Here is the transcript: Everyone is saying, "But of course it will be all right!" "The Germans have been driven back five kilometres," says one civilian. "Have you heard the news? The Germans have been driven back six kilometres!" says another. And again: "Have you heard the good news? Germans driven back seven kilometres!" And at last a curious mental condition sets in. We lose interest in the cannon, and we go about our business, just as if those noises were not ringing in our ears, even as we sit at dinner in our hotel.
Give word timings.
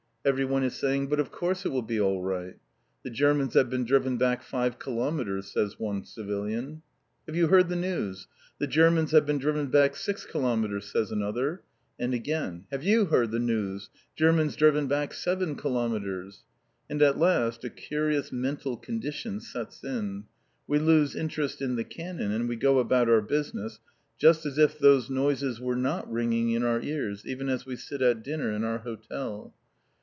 Everyone 0.23 0.61
is 0.61 0.75
saying, 0.75 1.07
"But 1.07 1.19
of 1.19 1.31
course 1.31 1.65
it 1.65 1.69
will 1.69 1.81
be 1.81 1.99
all 1.99 2.21
right!" 2.21 2.53
"The 3.01 3.09
Germans 3.09 3.55
have 3.55 3.71
been 3.71 3.85
driven 3.85 4.17
back 4.17 4.43
five 4.43 4.77
kilometres," 4.77 5.47
says 5.51 5.79
one 5.79 6.03
civilian. 6.05 6.83
"Have 7.25 7.35
you 7.35 7.47
heard 7.47 7.69
the 7.69 7.75
news? 7.75 8.27
The 8.59 8.67
Germans 8.67 9.13
have 9.13 9.25
been 9.25 9.39
driven 9.39 9.71
back 9.71 9.95
six 9.95 10.23
kilometres!" 10.27 10.85
says 10.91 11.09
another. 11.09 11.63
And 11.99 12.13
again: 12.13 12.65
"Have 12.69 12.83
you 12.83 13.05
heard 13.05 13.31
the 13.31 13.39
good 13.39 13.47
news? 13.47 13.89
Germans 14.15 14.55
driven 14.55 14.85
back 14.85 15.15
seven 15.15 15.55
kilometres!" 15.55 16.43
And 16.87 17.01
at 17.01 17.17
last 17.17 17.63
a 17.63 17.71
curious 17.71 18.31
mental 18.31 18.77
condition 18.77 19.39
sets 19.39 19.83
in. 19.83 20.25
We 20.67 20.77
lose 20.77 21.15
interest 21.15 21.63
in 21.63 21.77
the 21.77 21.83
cannon, 21.83 22.31
and 22.31 22.47
we 22.47 22.57
go 22.57 22.77
about 22.77 23.09
our 23.09 23.21
business, 23.23 23.79
just 24.19 24.45
as 24.45 24.59
if 24.59 24.77
those 24.77 25.09
noises 25.09 25.59
were 25.59 25.75
not 25.75 26.11
ringing 26.11 26.51
in 26.51 26.61
our 26.61 26.79
ears, 26.79 27.25
even 27.25 27.49
as 27.49 27.65
we 27.65 27.75
sit 27.75 28.03
at 28.03 28.21
dinner 28.21 28.51
in 28.51 28.63
our 28.63 28.77
hotel. 28.77 29.55